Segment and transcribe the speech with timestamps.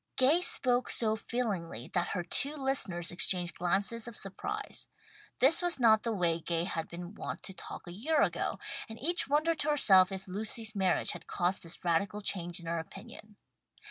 [0.15, 4.87] Gay spoke so feelingly that her two listeners exchanged glances of surprise.
[5.37, 8.57] This was not the way Gay had been wont to talk a year ago,
[8.89, 12.79] and each wondered to herself if Lucy's marriage had caused this radical change in her
[12.79, 13.35] opinion.